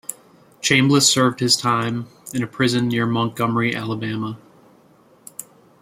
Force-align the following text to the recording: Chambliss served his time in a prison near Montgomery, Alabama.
Chambliss 0.61 1.03
served 1.03 1.41
his 1.41 1.55
time 1.55 2.07
in 2.33 2.41
a 2.41 2.47
prison 2.47 2.87
near 2.87 3.05
Montgomery, 3.05 3.75
Alabama. 3.75 4.35